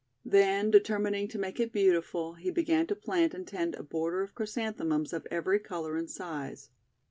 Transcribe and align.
Then, 0.25 0.71
determining 0.71 1.27
to 1.27 1.37
make 1.37 1.59
it 1.59 1.71
beautiful, 1.71 2.33
he 2.33 2.49
began 2.49 2.87
to 2.87 2.95
plant 2.95 3.35
and 3.35 3.45
tend 3.47 3.75
a 3.75 3.83
border 3.83 4.23
of 4.23 4.33
Chrysan 4.33 4.73
themums 4.75 5.13
of 5.13 5.27
every 5.29 5.59
colour 5.59 5.95
and 5.95 6.09
size. 6.09 6.71